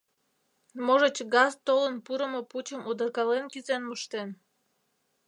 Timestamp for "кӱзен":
3.53-3.81